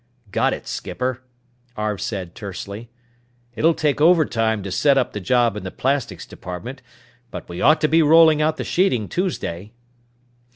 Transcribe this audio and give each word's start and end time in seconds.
"Got 0.31 0.53
it, 0.53 0.67
skipper," 0.67 1.21
Arv 1.77 2.01
said 2.01 2.33
tersely. 2.33 2.89
"It'll 3.53 3.75
take 3.75 4.01
overtime 4.01 4.63
to 4.63 4.71
set 4.71 4.97
up 4.97 5.13
the 5.13 5.19
job 5.19 5.55
in 5.55 5.63
the 5.63 5.69
plastics 5.69 6.25
department. 6.25 6.81
But 7.29 7.47
we 7.47 7.61
ought 7.61 7.79
to 7.81 7.87
be 7.87 8.01
rolling 8.01 8.41
out 8.41 8.57
the 8.57 8.63
sheeting 8.63 9.07
Tuesday." 9.09 9.73